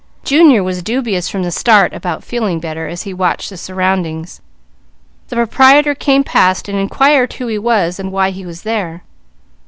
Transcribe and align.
Junior 0.23 0.63
was 0.63 0.81
dubious 0.81 1.29
from 1.29 1.43
the 1.43 1.51
start 1.51 1.93
about 1.93 2.23
feeling 2.23 2.59
better, 2.59 2.87
as 2.87 3.03
he 3.03 3.13
watched 3.13 3.51
the 3.51 3.55
surroundings. 3.55 4.41
The 5.27 5.35
proprietor 5.35 5.93
came 5.93 6.23
past 6.23 6.67
and 6.67 6.75
inquired 6.79 7.33
who 7.33 7.45
he 7.45 7.59
was 7.59 7.99
and 7.99 8.11
why 8.11 8.31
he 8.31 8.43
was 8.43 8.63
there. 8.63 9.03